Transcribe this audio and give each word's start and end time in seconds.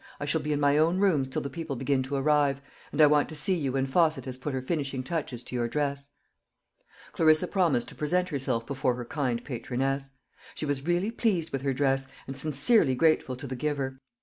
I 0.19 0.25
shall 0.25 0.41
be 0.41 0.51
in 0.51 0.59
my 0.59 0.79
own 0.79 0.97
rooms 0.97 1.29
till 1.29 1.43
the 1.43 1.49
people 1.51 1.75
begin 1.75 2.01
to 2.01 2.15
arrive; 2.15 2.59
and 2.91 2.99
I 2.99 3.05
want 3.05 3.29
to 3.29 3.35
see 3.35 3.53
you 3.53 3.73
when 3.73 3.85
Fosset 3.85 4.25
has 4.25 4.35
put 4.35 4.51
her 4.51 4.61
finishing 4.63 5.03
touches 5.03 5.43
to 5.43 5.55
your 5.55 5.67
dress." 5.67 6.09
Clarissa 7.11 7.47
promised 7.47 7.87
to 7.89 7.93
present 7.93 8.29
herself 8.29 8.65
before 8.65 8.95
her 8.95 9.05
kind 9.05 9.45
patroness. 9.45 10.09
She 10.55 10.65
was 10.65 10.81
really 10.87 11.11
pleased 11.11 11.51
with 11.53 11.61
her 11.61 11.73
dress, 11.75 12.07
and 12.25 12.35
sincerely 12.35 12.95
grateful 12.95 13.35
to 13.35 13.45
the 13.45 13.55
giver. 13.55 13.99